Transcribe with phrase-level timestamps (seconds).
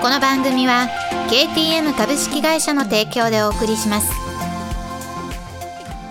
[0.00, 0.86] この番組は
[1.28, 4.12] KTM 株式会社の提供でお送りします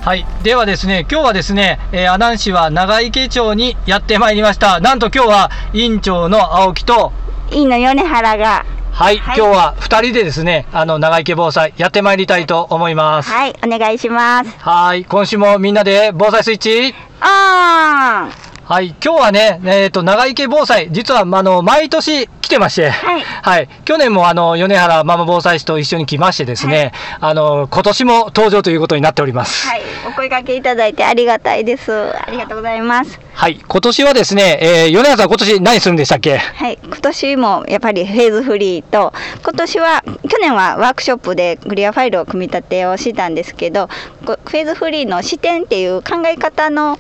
[0.01, 0.25] はい。
[0.43, 4.79] ではですね、今日はですね、えー、阿南市は長池町にやってまいりました。
[4.79, 7.11] なんと今日は委員長の青木と、
[7.51, 13.29] 委員の米原が、はい、はい、今日は二人でですね、あの、長池防災やってまいりたいと思います。
[13.29, 14.49] はい、お願いします。
[14.59, 23.21] はい、今週もみんなで防災スイッチ、オンはい、今日はね、えっ、ー、と、長池防災、実は、あの、毎年来てまして、はい。
[23.21, 23.69] はい。
[23.85, 26.91] 去年も、あの、米原ママ防災士と一緒に来ましてですね、
[27.21, 29.69] はい、あの、今年も登場ということになっております。
[29.69, 29.81] はい。
[30.05, 31.93] お声掛けいただいてありがたいです。
[31.93, 33.21] ありがとうございます。
[33.33, 33.55] はい。
[33.65, 36.35] 今年はですね、えー、米原さん、今年何するんでしたっけ？
[36.35, 36.77] はい。
[36.83, 39.13] 今年も、やっぱりフェーズフリーと、
[39.43, 43.87] 今年は、去年はワークショップでクリアファイルを組み立てをしたんですけど、
[44.25, 46.99] フェーズフリーの視点っていう考え方の、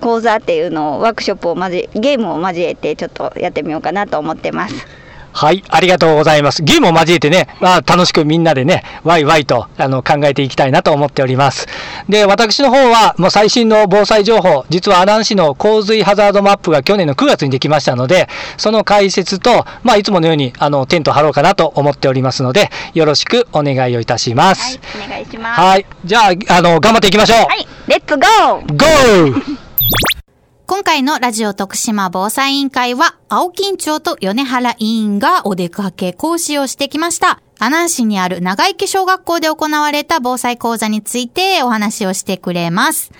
[0.00, 5.04] 講座っていうのをワークショップを交ゲームを交えてちょっとやってみようかなと思ってます。
[5.34, 6.62] はい、ありがとうございます。
[6.62, 11.66] ゲームを交えてね、まあ、楽しくみんなでね、ワイワイとあの考えていきたいなと思っております。
[12.08, 24.78] で、私の方は、もう最新の防災情報、実は阿南市の洪水ハザードマップが去年の9月にできましたので、その解説と、まあ、いつものようにあのテント張ろうかなと思っておりますので、よろしくお願いをいたします。
[24.78, 25.60] はい、お願いします。
[25.60, 27.38] はい、じゃあ、あの、頑張っていきましょう。
[27.48, 29.63] はい、レッツゴーゴー
[30.66, 37.42] 今回のラジオ徳島防災委員会は、青金町と米原委員がお出かけ講師をしてきました。
[37.58, 43.12] 阿南市にある長池小学校で行われた防災講座についてお話をしてくれます。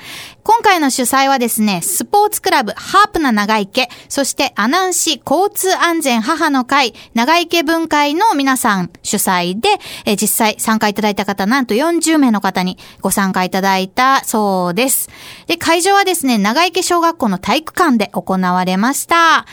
[0.42, 9.70] 今回の主催はですね、スポーツクラブハープな長池、そして阿南市交通安全母の会、長池分会の皆さん主催で、
[10.04, 15.08] え実際参加いただいた方、なんと40名の方にご参加いただいたそうです。
[15.46, 19.46] で、会場はですね、長池小学校の体育館で行われました。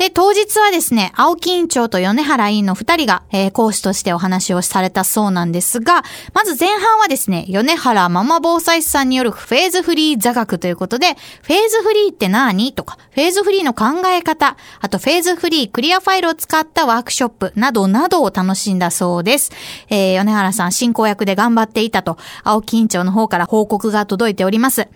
[0.00, 12.72] で、当日はですね、青木委員長と米原委員の二人が、えー、講師としてお話をされたそうなんですが、まず前半はですね、米原ママ防災士さんによるフェーズフリー座学ということで、フェーズフリーって何？
[12.72, 19.52] とか、フェーズフリーの考え方、あとフェーズフリークリアファイルを使ったワークショップなどなどを楽しんだそうです。
[19.90, 24.88] えー、米原さん進行役で頑張っていたと、青木委員長の方から報告が届いております。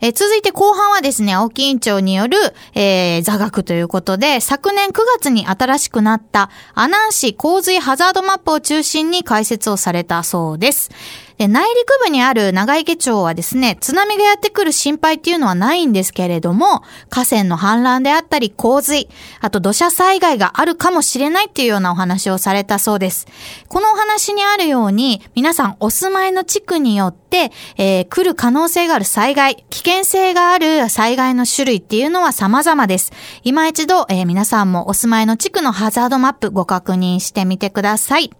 [0.00, 2.36] えー、続いて後半はですね、青木委員長による、
[2.74, 10.90] えー、座学ということで、昨年9月に新しくなった阿南市洪水ハザードマップを中心に解説をされたそうです。
[11.38, 19.08] で、内陸部にある長池町はですね、津波がやってくる心配っていうのはないんですけれども、河川の氾濫であったり洪水、
[19.40, 23.28] あと土砂災害があるかもしれないっていうようなお話をされたそうです。
[23.68, 33.12] このお話にあるように、皆さんお住まいの地区によって、えー、来る可能性がある災害、危険性がある災害の種類っていうのは様々です。
[33.44, 38.32] 今一度、えー、皆さんもお住まいの地区のハザードマップご確認してみてください。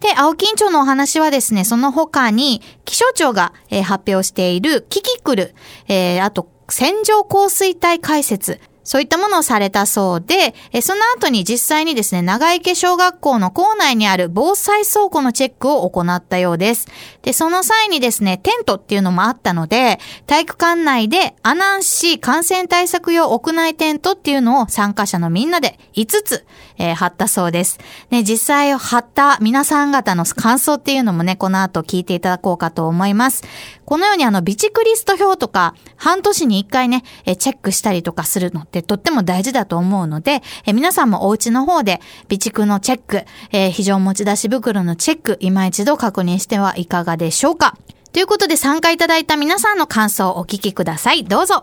[0.00, 5.54] で、青金町のお話はですね、その他に気象庁が、え、発表しているキキクル、
[5.88, 16.86] えー、あと線状降水帯解説、そういったものをされたそうで、その後に実際にですね、長池小学校の校内にある防災倉庫のチェックを行ったようです。
[17.22, 26.46] で、その際にですね、テントっていうのもあったので、体育館内で阿南市感染対策用屋内テントっていうのを参加者のみんなで5つ、
[26.78, 27.78] えー、貼ったそうです。
[28.10, 33.44] ね、実際貼った皆さん方の感想っていうのもね、この後聞いていただこうかと思います。
[33.84, 37.04] このようにあの、備蓄リスト表とか、半年に1回ね、
[37.38, 40.42] チェックしたりとかするのってとっても大事だと思うので、
[40.72, 47.76] 皆さんもお家の方で備蓄のチェック、えー、非常持ち出し袋のチェック、今一度確認してはいかがでしょうか。
[48.12, 51.24] ということで参加いただいた皆さんの感想をお聞きください。
[51.24, 51.60] どうぞ。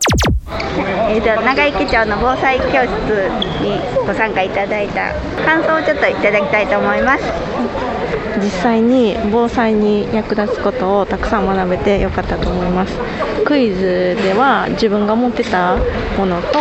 [1.08, 2.90] えーと、長池町の防災教室
[3.62, 5.14] にご参加いただいた
[5.46, 8.01] 感想をちょっといただきたいと思います。
[8.38, 12.94] 実際に防災に役立つことをたくさん学べてよかったと思います。
[13.44, 15.76] クイズでは自分が持ってた
[16.16, 16.58] ものと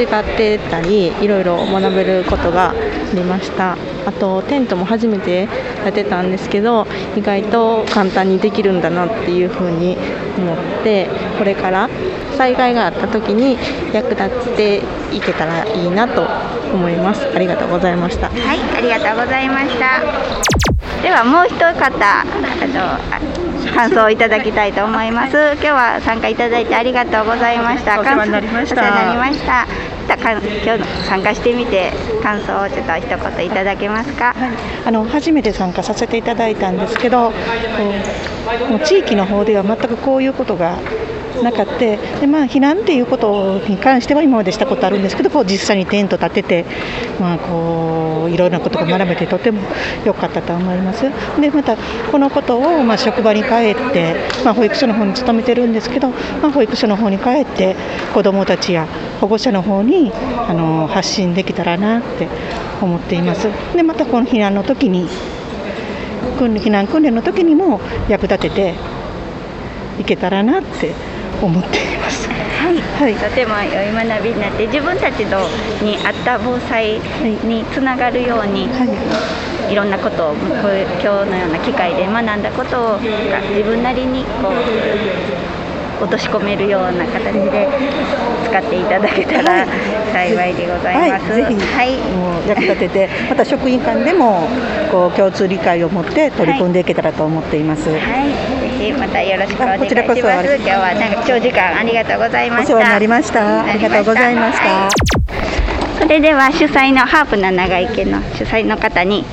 [0.00, 2.74] 違ってたりいろいろ学べることがあ
[3.14, 3.76] りました。
[4.06, 5.48] あとテントも初めて
[5.84, 6.86] やてたんですけど
[7.16, 9.96] 意外と簡単にできるんだなっていうふうに
[10.36, 11.08] 思って
[11.38, 11.88] これから
[12.36, 13.56] 災害があった時に
[13.92, 14.82] 役立って
[15.12, 16.26] いけたらいいなと
[16.74, 17.28] 思います。
[17.34, 18.28] ありがとうございました。
[18.28, 20.61] はいありがとうございました。
[21.02, 22.24] ではもう一方あ
[22.64, 25.32] の感想をいただきたいと思います。
[25.54, 28.00] 今日は参加いただいてありがとうございました。
[28.00, 28.82] お世話になりました。
[28.82, 29.66] お世話になりました。
[30.64, 33.06] 今日参加してみて感想をちょっと一
[33.36, 34.34] 言いただけますか、
[34.84, 37.32] あの初めて参加させていただいたんですけど、
[38.84, 40.78] 地域の方では全くこういうことが
[41.42, 46.64] なかってで、まあ、避難っていうことに関しては今までしたことあるんですけどこう実際にテント立てて、
[47.20, 49.60] まあ、こういろんなことが学べてとても
[50.04, 51.04] 良かったと思います。
[51.40, 51.76] でまた
[52.10, 54.14] このことを、まあ、職場に帰って、
[54.44, 57.76] まあ、保育所の方に勤めてるんですけど、まあ、保育所の方に帰って
[58.12, 58.86] 子どもたちや
[59.20, 62.28] 保護者の方にあの発信できたらなって
[62.80, 63.48] 思っています。
[63.74, 65.08] でまたこの避難の時に
[66.38, 68.74] 避難訓練の時にも役立てて
[70.00, 70.92] いけたらなって
[71.42, 72.28] 思っています。
[72.28, 73.14] はい、はい。
[73.14, 75.48] とても良い学びになって自分たちの
[75.82, 77.00] に合った防災
[77.44, 78.68] につながるように、
[79.70, 87.68] い、ろんなことをこう今日のような機会で学んだことを自分なりにこう落とし込めるような形で
[88.48, 89.66] 使っていただけたら
[90.12, 91.32] 幸いでございます。
[91.32, 91.96] はい、ぜひ、はい。
[91.96, 94.48] もう役立てて、また職員間でも
[94.90, 97.88] こう共通理解を持って取り組んでいけたらと思っています。
[97.88, 98.00] はい、
[98.82, 100.56] ぜひまたよろしくお願いしこちらこそます。
[100.56, 102.74] 今日はなんか長時間ありがとうございました。
[102.74, 103.62] お世話になりました。
[103.62, 104.64] ありがとうございました。
[104.64, 105.12] はい
[106.02, 109.24] それでは主催のハープな長池の主催の方に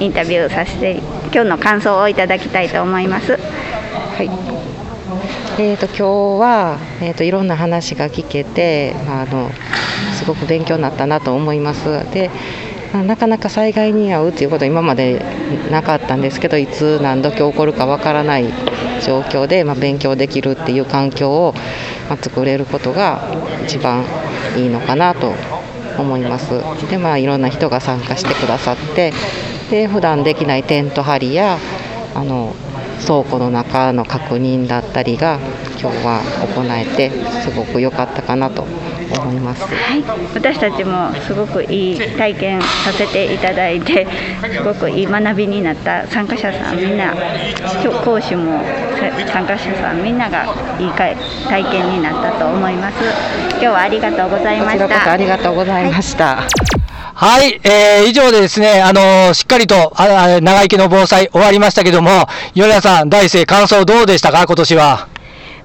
[0.00, 0.98] インタビューさせて
[1.32, 3.32] 今日の感想をいただきたいと思います。
[3.32, 4.30] はい。
[5.58, 9.50] えー、と今日は、えー、といろんな話が聞けて、まあ、あの
[10.12, 12.04] すごく勉強になったなと思います。
[12.12, 12.30] で
[12.92, 15.24] まあなかなか災害に遭うということは今まで
[15.70, 18.52] なかったんですけどいつ何時起こるかわからない
[19.00, 21.54] 状況で、まあ、勉強できるっていう環境を、
[22.08, 23.22] まあ、作れることが
[23.64, 24.04] 一番
[24.56, 25.32] いいのかなと
[25.98, 26.50] 思います。
[26.88, 29.12] でまあいろんな人が参加してくださって
[29.70, 31.58] で普段できないテント張りや
[32.14, 32.54] あの
[33.06, 35.38] 倉庫の中の確認だったりが
[35.80, 36.20] 今日は
[36.54, 37.10] 行えて
[37.42, 38.66] すごく良かったかなと
[39.14, 39.62] 思います。
[39.64, 40.02] はい、
[40.34, 44.06] 私たちもすごくいい体験させていただいて
[44.52, 47.14] すごくいい学びになった参加者さんみんな
[48.04, 48.60] 講師も
[48.98, 50.44] さ参加者さんみんなが
[50.78, 51.08] いいか
[51.48, 52.96] 体験になったと思います
[53.52, 56.48] 今日はありがとうございこましたちらこそありがとうございました。
[57.20, 62.10] はい、えー、以上でですね、あのーしっかりと、ああ長生きの防災終わりましたけども、
[62.54, 65.19] 米田さん、大生、感想どうでしたか、今年は。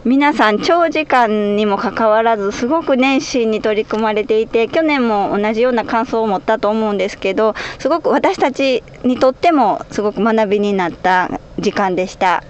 [0.05, 12.43] 皆さん長時間にもかかわらずすごく熱心に取り組まれていて去年も同じような感想を持ったと思うんですけどすごく私たちにとってもすごく学びになった時間でした。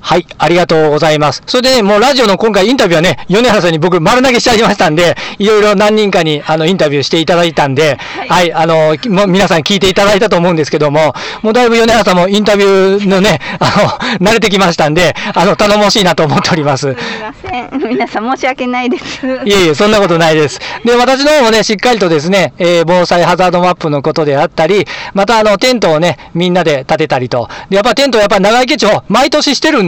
[0.00, 1.42] はい、ありがとうございます。
[1.46, 7.98] それでね、もうラジオの今回インタビューはね、米原さんに僕丸投げしちゃいましたんで、いろいろ何人かにあのインタビューしていただいたんで、
[8.28, 16.78] はい、あの、きもう皆さん聞いていただいたと思うんですけども、もうだいぶ米原さんもインタビューのね、あの、慣れてきましたんで、あの、頼もしいなと思っております。
[16.78, 19.26] すみません皆さん申し訳ないです。
[19.26, 20.58] いえいえ、そんなことないです。
[20.84, 27.48] で、私の方もね、しっかりとですね、えー防災ハザードマップのことであったり、またあの、テントをね、みんなで建てたりと。
[27.68, 29.87] で、やっぱテントやっぱ長池町、毎年してるん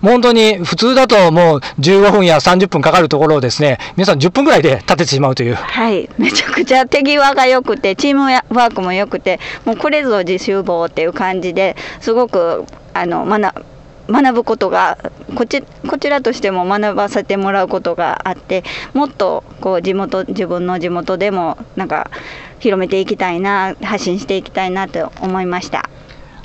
[0.00, 5.54] もう本当に普通だともう15分や30分かかるところをですね、皆さん10分ぐらいで建ててしまうという。
[5.54, 12.64] はい、めちゃくちゃ手際が良くてチームワークも良くてもうこれぞ自習房っていう感じですごく
[12.94, 13.64] あの学
[14.10, 14.96] 学ぶことが
[15.34, 18.64] こちこちらとしても学ばせてもらうことがあって
[18.94, 22.10] もっとこう地元自分の地元でもなんか
[22.58, 25.90] 広めていきたいな発信していきたいなと思いました。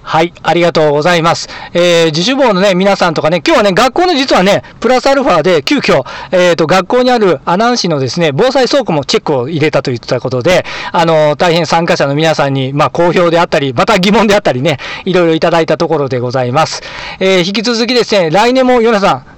[0.04, 1.48] はい、ありがとうございます。
[1.74, 16.82] えー、自主房のね、皆さんとかね、今日はね、学校の実はね、プラスアルファで急遽、えっ、と、学校にある阿南市のですね、防災倉庫もチェックを入れたといったことで、あの、大変参加者の皆さんに、まあ、好評であったり、また疑問であったりね、いろいろいただいたところでございます。
[17.20, 19.34] えー、引き続きですね、来年も、ヨナさん、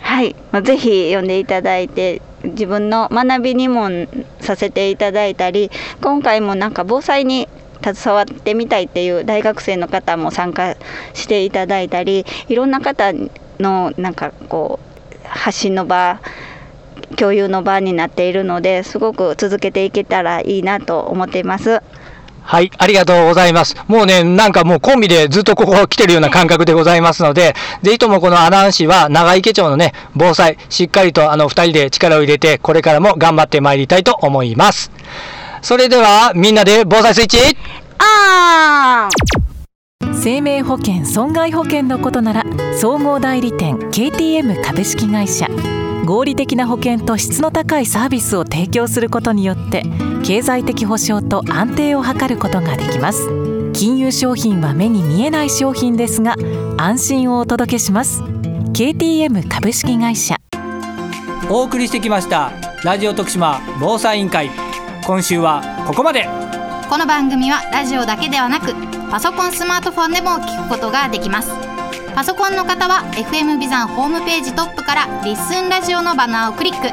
[0.00, 3.88] はい、まあぜひ読んでいただいて自分の学びにも
[4.40, 7.48] させていただいたり今回もなんか防災に
[7.82, 10.76] 携わってみたいっていう大学生の方も参加
[11.14, 13.12] していただいたりいろんな方
[13.58, 14.78] のなんかこ
[15.12, 16.20] う発信の場
[17.16, 21.82] 共有の場になっているのですごく続けていけたらいいなと思っています。
[22.42, 23.76] はい、ありがとうございます。
[23.86, 34.90] もうね、なんかもうコンビでずっとここ来てるような感覚でございますので、ぜひともこの阿南市は長池町のね、防災、しっかりとあの二人で力を入れて、これからも頑張ってまいりたいと思います。
[35.62, 37.38] それでは、みんなで防災スイッチ。
[37.98, 39.30] あー
[40.22, 42.44] 生命保険損害保険のことなら
[42.78, 45.48] 総合代理店 KTM 株式会社。
[46.04, 49.84] 合理的な保険と質の高いサービスを提供することによって
[50.24, 53.28] 経済的保障と安定を図ることができます。
[53.72, 56.34] 金融商品は目に見えない商品ですが
[56.76, 58.22] 安心をお届けします。
[58.72, 60.36] KTM 株式会社。
[61.48, 62.52] お送りしてきました
[62.84, 64.50] ラジオ徳島防災委員会
[65.10, 66.28] 今週はここまで。
[66.88, 68.76] この番組はラジオだけではなく
[69.10, 71.50] パソコンスマートフォンでも聞くことができます。
[72.14, 76.86] パソコンの方は FM ビザンホームページトップからリッスンラジオのバナーをクリック。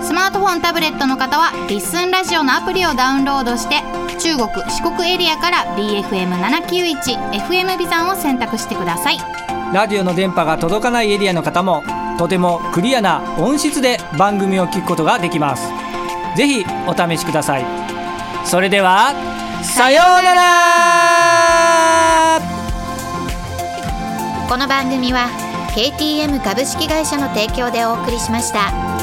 [0.00, 3.82] スマートフォンタブレットの方はリッスンラジオのアプリをダウンロードして
[4.20, 9.18] 中国四国エリアから BFM791FM ビザンを選択してください。
[9.74, 11.82] ラジオの電波が届かないエリアの方も
[12.16, 15.75] とてもクリアな音質で番組を聞くことができます
[16.36, 17.64] ぜひお試しください
[18.46, 19.12] それでは
[19.64, 20.46] さようなら
[24.48, 25.28] この番組は
[25.74, 28.95] KTM 株式会社の提供でお送りしました。